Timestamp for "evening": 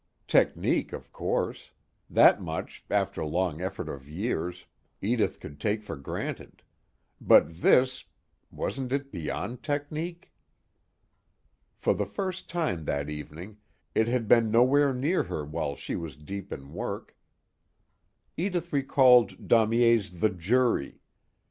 13.11-13.57